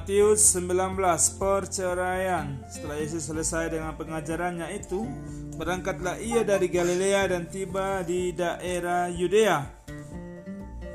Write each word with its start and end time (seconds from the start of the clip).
Matius 0.00 0.56
19 0.56 0.96
perceraian. 1.36 2.56
Setelah 2.72 2.96
Yesus 3.04 3.20
selesai 3.20 3.68
dengan 3.68 3.92
pengajarannya 4.00 4.72
itu, 4.72 5.04
berangkatlah 5.60 6.16
ia 6.16 6.40
dari 6.40 6.72
Galilea 6.72 7.28
dan 7.28 7.44
tiba 7.52 8.00
di 8.00 8.32
daerah 8.32 9.12
Yudea 9.12 9.60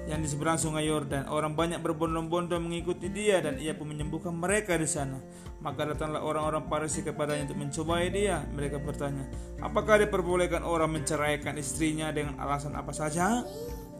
yang 0.09 0.25
di 0.25 0.25
seberang 0.25 0.57
sungai 0.57 0.89
Yordan. 0.89 1.29
Orang 1.29 1.53
banyak 1.53 1.85
berbondong-bondong 1.85 2.65
mengikuti 2.65 3.13
dia 3.13 3.45
dan 3.45 3.61
ia 3.61 3.77
pun 3.77 3.93
menyembuhkan 3.93 4.33
mereka 4.33 4.73
di 4.73 4.89
sana. 4.89 5.21
Maka 5.61 5.93
datanglah 5.93 6.25
orang-orang 6.25 6.65
Farisi 6.65 7.05
kepadanya 7.05 7.45
untuk 7.53 7.61
mencobai 7.61 8.09
dia. 8.09 8.41
Mereka 8.57 8.81
bertanya, 8.81 9.29
"Apakah 9.61 10.01
diperbolehkan 10.01 10.65
orang 10.65 10.89
menceraikan 10.89 11.53
istrinya 11.61 12.09
dengan 12.09 12.41
alasan 12.41 12.73
apa 12.73 12.89
saja?" 12.89 13.45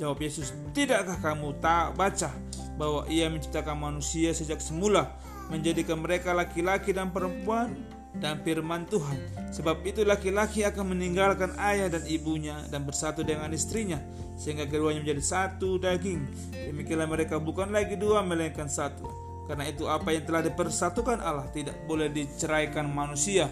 Jawab 0.02 0.18
Yesus, 0.18 0.50
"Tidakkah 0.74 1.22
kamu 1.22 1.62
tak 1.62 1.94
baca 1.94 2.34
bahwa 2.76 3.08
Ia 3.08 3.32
menciptakan 3.32 3.80
manusia 3.80 4.32
sejak 4.36 4.60
semula, 4.60 5.16
menjadikan 5.52 6.00
mereka 6.00 6.36
laki-laki 6.36 6.92
dan 6.92 7.12
perempuan 7.12 7.76
dan 8.20 8.40
firman 8.44 8.88
Tuhan. 8.88 9.20
Sebab 9.52 9.84
itu 9.84 10.04
laki-laki 10.08 10.64
akan 10.64 10.96
meninggalkan 10.96 11.56
ayah 11.60 11.92
dan 11.92 12.04
ibunya 12.08 12.60
dan 12.72 12.88
bersatu 12.88 13.24
dengan 13.24 13.52
istrinya 13.52 14.00
sehingga 14.36 14.68
keduanya 14.68 15.04
menjadi 15.04 15.24
satu 15.24 15.80
daging. 15.80 16.28
Demikianlah 16.52 17.08
mereka 17.08 17.40
bukan 17.40 17.72
lagi 17.72 17.96
dua 17.96 18.24
melainkan 18.24 18.68
satu. 18.68 19.08
Karena 19.46 19.70
itu 19.70 19.86
apa 19.86 20.10
yang 20.10 20.26
telah 20.26 20.44
dipersatukan 20.44 21.22
Allah 21.22 21.48
tidak 21.54 21.78
boleh 21.86 22.10
diceraikan 22.10 22.90
manusia. 22.90 23.48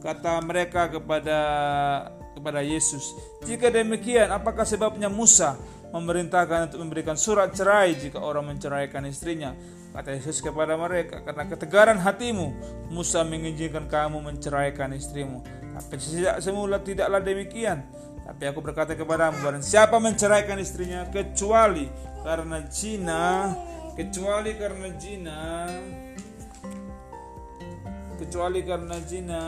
Kata 0.00 0.40
mereka 0.40 0.88
kepada 0.88 1.38
kepada 2.36 2.60
Yesus, 2.60 3.16
"Jika 3.44 3.72
demikian, 3.72 4.28
apakah 4.32 4.64
sebabnya 4.64 5.08
Musa 5.08 5.56
memerintahkan 5.94 6.72
untuk 6.72 6.80
memberikan 6.82 7.14
surat 7.14 7.54
cerai 7.54 7.94
jika 7.94 8.18
orang 8.18 8.54
menceraikan 8.54 9.06
istrinya. 9.06 9.54
Kata 9.96 10.12
Yesus 10.12 10.44
kepada 10.44 10.76
mereka, 10.76 11.24
karena 11.24 11.48
ketegaran 11.48 11.96
hatimu, 11.96 12.52
Musa 12.92 13.24
mengizinkan 13.24 13.88
kamu 13.88 14.20
menceraikan 14.20 14.92
istrimu. 14.92 15.40
Tapi 15.72 15.96
sejak 15.96 16.36
semula 16.44 16.76
tidaklah 16.84 17.16
demikian. 17.24 17.80
Tapi 18.26 18.42
aku 18.44 18.60
berkata 18.60 18.92
kepadamu, 18.92 19.40
barang 19.40 19.64
siapa 19.64 19.96
menceraikan 19.96 20.60
istrinya 20.60 21.08
kecuali 21.08 21.88
karena 22.20 22.60
zina, 22.68 23.54
kecuali 23.96 24.52
karena 24.58 24.88
zina, 25.00 25.40
kecuali 28.20 28.60
karena 28.66 28.96
zina, 29.00 29.42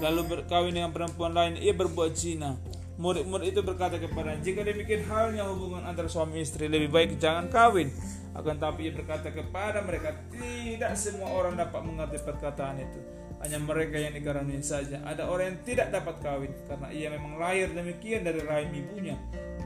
lalu 0.00 0.20
berkawin 0.24 0.72
dengan 0.72 0.94
perempuan 0.94 1.36
lain, 1.36 1.60
ia 1.60 1.76
berbuat 1.76 2.16
zina 2.16 2.56
Murid-murid 2.98 3.54
itu 3.54 3.62
berkata 3.62 3.94
kepada 3.94 4.34
jika 4.42 4.66
demikian 4.66 5.06
halnya 5.06 5.46
hubungan 5.46 5.86
antara 5.86 6.10
suami 6.10 6.42
istri 6.42 6.66
lebih 6.66 6.90
baik 6.90 7.14
jangan 7.22 7.46
kawin. 7.46 7.94
Akan 8.34 8.58
tapi 8.58 8.90
ia 8.90 8.92
berkata 8.92 9.30
kepada 9.30 9.86
mereka 9.86 10.18
tidak 10.34 10.98
semua 10.98 11.30
orang 11.30 11.54
dapat 11.54 11.78
mengerti 11.86 12.18
perkataan 12.26 12.82
itu. 12.82 12.98
Hanya 13.38 13.62
mereka 13.62 14.02
yang 14.02 14.18
dikaruniai 14.18 14.66
saja. 14.66 14.98
Ada 15.06 15.30
orang 15.30 15.54
yang 15.54 15.58
tidak 15.62 15.94
dapat 15.94 16.18
kawin 16.18 16.50
karena 16.66 16.88
ia 16.90 17.06
memang 17.14 17.38
lahir 17.38 17.70
demikian 17.70 18.26
dari 18.26 18.42
rahim 18.42 18.74
ibunya. 18.74 19.14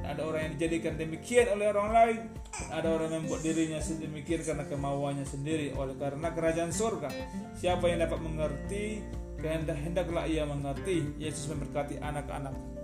Ada 0.05 0.29
orang 0.29 0.41
yang 0.45 0.53
dijadikan 0.61 1.01
demikian 1.01 1.47
oleh 1.57 1.67
orang 1.73 1.89
lain. 1.89 2.21
Ada 2.69 2.85
orang 2.85 3.17
yang 3.17 3.25
membuat 3.25 3.49
dirinya 3.49 3.81
sedemikian 3.81 4.45
karena 4.45 4.69
kemauannya 4.69 5.25
sendiri 5.25 5.73
oleh 5.73 5.97
karena 5.97 6.29
kerajaan 6.37 6.69
surga. 6.69 7.09
Siapa 7.57 7.89
yang 7.89 8.05
dapat 8.05 8.21
mengerti, 8.21 9.01
kehendak 9.41 9.81
hendaklah 9.81 10.29
ia 10.29 10.45
mengerti. 10.45 11.17
Yesus 11.17 11.49
memberkati 11.49 11.97
anak-anak. 11.97 12.82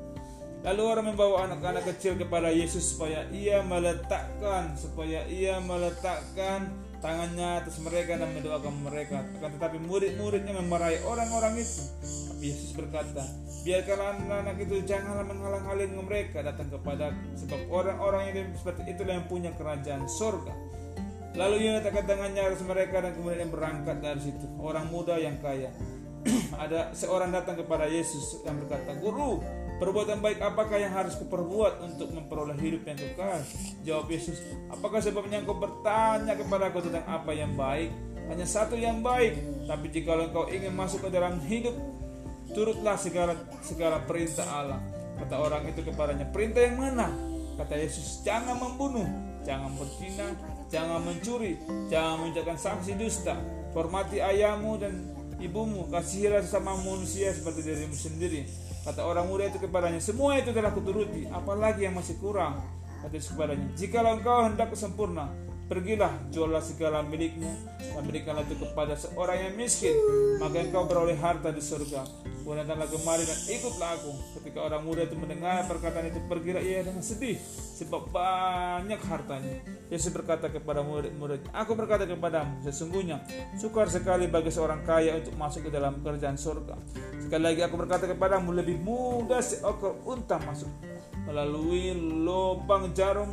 Lalu 0.66 0.82
orang 0.82 1.06
membawa 1.14 1.46
anak-anak 1.46 1.86
kecil 1.94 2.18
kepada 2.18 2.50
Yesus 2.50 2.94
supaya 2.94 3.22
ia 3.30 3.62
meletakkan 3.62 4.74
supaya 4.74 5.22
ia 5.30 5.62
meletakkan 5.62 6.66
tangannya 6.98 7.62
atas 7.62 7.78
mereka 7.78 8.18
dan 8.18 8.34
mendoakan 8.34 8.74
mereka. 8.82 9.22
Akan 9.38 9.54
tetapi 9.54 9.78
murid-muridnya 9.86 10.58
memarahi 10.58 10.98
orang-orang 11.06 11.62
itu. 11.62 11.82
Tapi 12.02 12.44
Yesus 12.50 12.74
berkata, 12.74 13.22
biarkanlah 13.62 14.18
anak-anak 14.18 14.56
itu 14.58 14.74
janganlah 14.82 15.26
menghalang-halangi 15.30 15.94
mereka 16.02 16.42
datang 16.42 16.68
kepada 16.74 17.14
sebab 17.38 17.60
orang-orang 17.70 18.34
yang 18.34 18.50
seperti 18.58 18.82
itulah 18.90 19.14
yang 19.14 19.26
punya 19.30 19.50
kerajaan 19.54 20.10
surga. 20.10 20.54
Lalu 21.38 21.70
ia 21.70 21.78
letakkan 21.78 22.02
tangannya 22.02 22.42
atas 22.50 22.66
mereka 22.66 22.98
dan 22.98 23.14
kemudian 23.14 23.46
berangkat 23.46 24.02
dari 24.02 24.18
situ. 24.18 24.46
Orang 24.58 24.90
muda 24.90 25.14
yang 25.22 25.38
kaya. 25.38 25.70
Ada 26.64 26.92
seorang 26.92 27.32
datang 27.32 27.56
kepada 27.56 27.88
Yesus 27.88 28.42
yang 28.44 28.60
berkata, 28.60 28.96
Guru, 29.00 29.40
Perbuatan 29.78 30.18
baik 30.18 30.42
apakah 30.42 30.74
yang 30.74 30.90
harus 30.90 31.14
kuperbuat 31.22 31.78
untuk 31.86 32.10
memperoleh 32.10 32.58
hidup 32.58 32.82
yang 32.82 32.98
kekal? 32.98 33.38
Jawab 33.86 34.10
Yesus, 34.10 34.42
apakah 34.74 34.98
sebabnya 34.98 35.38
engkau 35.38 35.54
bertanya 35.54 36.34
kepada 36.34 36.66
aku 36.66 36.82
tentang 36.82 37.06
apa 37.06 37.30
yang 37.30 37.54
baik? 37.54 37.94
Hanya 38.26 38.42
satu 38.42 38.74
yang 38.74 39.06
baik, 39.06 39.38
tapi 39.70 39.86
jika 39.94 40.18
engkau 40.18 40.50
ingin 40.50 40.74
masuk 40.74 41.06
ke 41.06 41.14
dalam 41.14 41.38
hidup, 41.46 41.78
turutlah 42.50 42.98
segala 42.98 43.38
segala 43.62 44.02
perintah 44.02 44.50
Allah. 44.50 44.82
Kata 45.22 45.38
orang 45.38 45.70
itu 45.70 45.86
kepadanya, 45.86 46.26
perintah 46.26 46.66
yang 46.66 46.74
mana? 46.74 47.14
Kata 47.54 47.78
Yesus, 47.78 48.26
jangan 48.26 48.58
membunuh, 48.58 49.06
jangan 49.46 49.78
berzina, 49.78 50.34
jangan 50.74 51.06
mencuri, 51.06 51.54
jangan 51.86 52.26
menjaga 52.26 52.58
saksi 52.58 52.98
dusta, 52.98 53.38
hormati 53.78 54.18
ayahmu 54.18 54.74
dan 54.82 55.17
ibumu, 55.38 55.86
kasihilah 55.90 56.42
sesama 56.42 56.74
manusia 56.78 57.30
seperti 57.30 57.62
dirimu 57.62 57.94
sendiri. 57.94 58.46
Kata 58.84 59.04
orang 59.04 59.26
muda 59.26 59.50
itu 59.50 59.58
kepadanya, 59.58 60.00
semua 60.02 60.38
itu 60.38 60.54
telah 60.54 60.70
kuturuti, 60.74 61.26
apalagi 61.28 61.86
yang 61.86 61.98
masih 61.98 62.18
kurang? 62.18 62.62
Kata 63.02 63.14
kepadanya, 63.14 63.66
jikalau 63.78 64.18
engkau 64.18 64.46
hendak 64.46 64.74
sempurna, 64.74 65.30
pergilah 65.68 66.10
jualah 66.32 66.64
segala 66.64 67.04
milikmu 67.04 67.52
dan 67.78 68.02
berikanlah 68.08 68.42
itu 68.48 68.56
kepada 68.56 68.96
seorang 68.96 69.38
yang 69.38 69.54
miskin, 69.54 69.92
maka 70.40 70.64
engkau 70.64 70.88
beroleh 70.88 71.14
harta 71.14 71.52
di 71.52 71.60
surga. 71.60 72.08
Kemudian 72.48 72.64
datanglah 72.64 72.88
kemari 72.88 73.28
dan 73.28 73.38
ikutlah 73.44 73.90
aku. 74.00 74.12
Ketika 74.40 74.58
orang 74.64 74.80
muda 74.80 75.04
itu 75.04 75.12
mendengar 75.20 75.68
perkataan 75.68 76.08
itu, 76.08 76.16
pergilah 76.32 76.64
ia 76.64 76.80
dengan 76.80 77.04
sedih, 77.04 77.36
sebab 77.76 78.08
banyak 78.08 78.96
hartanya. 79.04 79.60
Yesus 79.92 80.08
berkata 80.08 80.48
kepada 80.48 80.80
murid-murid, 80.80 81.44
Aku 81.52 81.76
berkata 81.76 82.08
kepadamu, 82.08 82.64
sesungguhnya 82.64 83.20
sukar 83.60 83.92
sekali 83.92 84.32
bagi 84.32 84.48
seorang 84.48 84.80
kaya 84.80 85.20
untuk 85.20 85.36
masuk 85.36 85.68
ke 85.68 85.70
dalam 85.76 86.00
kerajaan 86.00 86.40
surga. 86.40 86.80
Sekali 87.20 87.42
lagi 87.44 87.60
aku 87.60 87.76
berkata 87.76 88.08
kepadamu, 88.08 88.56
lebih 88.56 88.80
mudah 88.80 89.44
seekor 89.44 90.00
unta 90.08 90.40
masuk 90.40 90.72
melalui 91.28 91.92
lubang 92.24 92.96
jarum 92.96 93.28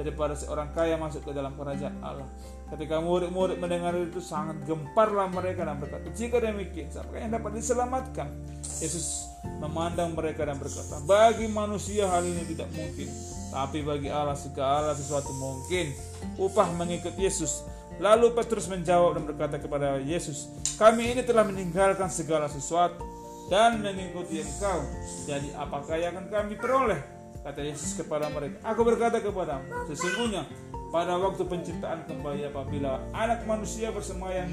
daripada 0.00 0.32
seorang 0.32 0.72
kaya 0.72 0.96
masuk 0.96 1.28
ke 1.28 1.36
dalam 1.36 1.52
kerajaan 1.52 1.92
Allah. 2.00 2.24
Ketika 2.72 3.04
murid-murid 3.04 3.60
mendengar 3.60 3.92
itu 4.00 4.24
sangat 4.24 4.56
gemparlah 4.64 5.28
mereka 5.28 5.68
dan 5.68 5.76
berkata, 5.76 6.08
jika 6.16 6.40
demikian, 6.40 6.88
siapa 6.88 7.12
yang 7.20 7.36
dapat 7.36 7.60
diselamatkan? 7.60 8.32
Yesus 8.80 9.28
memandang 9.60 10.16
mereka 10.16 10.48
dan 10.48 10.56
berkata, 10.56 11.04
bagi 11.04 11.44
manusia 11.52 12.08
hal 12.08 12.24
ini 12.24 12.48
tidak 12.48 12.72
mungkin, 12.72 13.08
tapi 13.52 13.84
bagi 13.84 14.08
Allah 14.08 14.38
segala 14.38 14.96
sesuatu 14.96 15.28
mungkin. 15.36 15.92
Upah 16.40 16.72
mengikut 16.80 17.12
Yesus. 17.20 17.68
Lalu 18.00 18.32
Petrus 18.32 18.64
menjawab 18.72 19.20
dan 19.20 19.28
berkata 19.28 19.60
kepada 19.60 20.00
Yesus, 20.00 20.48
kami 20.80 21.12
ini 21.12 21.20
telah 21.20 21.44
meninggalkan 21.44 22.08
segala 22.08 22.48
sesuatu 22.48 23.04
dan 23.52 23.84
mengikuti 23.84 24.40
engkau. 24.40 24.80
Jadi 25.28 25.52
apakah 25.52 26.00
yang 26.00 26.16
akan 26.16 26.26
kami 26.32 26.56
peroleh? 26.56 27.19
Kata 27.40 27.60
Yesus 27.64 27.96
kepada 27.96 28.28
mereka, 28.28 28.60
aku 28.68 28.84
berkata 28.84 29.16
kepadamu, 29.24 29.88
sesungguhnya 29.88 30.44
pada 30.92 31.16
waktu 31.16 31.40
penciptaan 31.48 32.04
kembali 32.04 32.52
apabila 32.52 33.00
anak 33.16 33.48
manusia 33.48 33.88
bersemayam 33.88 34.50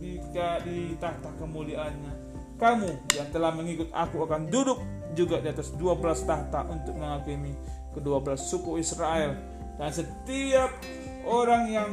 di, 0.00 0.16
di 0.64 0.78
tahta 0.96 1.28
kemuliaannya 1.36 2.24
kamu 2.54 2.90
yang 3.18 3.28
telah 3.34 3.50
mengikut 3.50 3.90
aku 3.90 4.24
akan 4.24 4.46
duduk 4.46 4.78
juga 5.14 5.42
di 5.42 5.50
atas 5.50 5.74
12 5.74 6.00
tahta 6.26 6.66
untuk 6.70 6.94
menghakimi 6.94 7.54
kedua 7.94 8.22
belas 8.22 8.46
suku 8.46 8.78
Israel. 8.78 9.34
Dan 9.74 9.90
setiap 9.90 10.70
orang 11.26 11.70
yang 11.70 11.90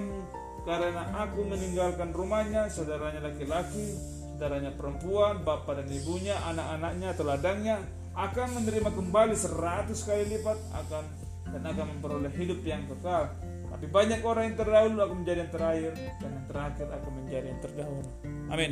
karena 0.61 1.09
aku 1.17 1.41
meninggalkan 1.41 2.13
rumahnya 2.13 2.69
saudaranya 2.69 3.25
laki-laki 3.25 3.97
saudaranya 4.37 4.69
perempuan 4.77 5.41
bapak 5.41 5.81
dan 5.81 5.87
ibunya 5.89 6.37
anak-anaknya 6.45 7.09
teladangnya 7.17 7.75
akan 8.15 8.47
menerima 8.59 8.89
kembali 8.91 9.35
seratus 9.35 10.03
kali 10.03 10.27
lipat 10.37 10.59
akan 10.75 11.03
dan 11.51 11.61
akan 11.67 11.85
memperoleh 11.95 12.31
hidup 12.35 12.59
yang 12.63 12.83
kekal 12.87 13.31
tapi 13.71 13.87
banyak 13.87 14.19
orang 14.27 14.51
yang 14.51 14.57
terdahulu 14.59 14.99
akan 14.99 15.17
menjadi 15.23 15.39
yang 15.47 15.51
terakhir 15.55 15.91
dan 16.19 16.29
yang 16.35 16.47
terakhir 16.51 16.87
akan 16.91 17.11
menjadi 17.23 17.45
yang 17.47 17.61
terdahulu. 17.63 18.09
Amin. 18.51 18.71